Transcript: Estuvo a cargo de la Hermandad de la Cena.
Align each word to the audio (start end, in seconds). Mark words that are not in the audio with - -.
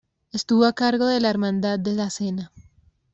Estuvo 0.31 0.65
a 0.65 0.73
cargo 0.73 1.05
de 1.05 1.19
la 1.21 1.29
Hermandad 1.29 1.77
de 1.77 1.93
la 1.93 2.09
Cena. 2.09 2.51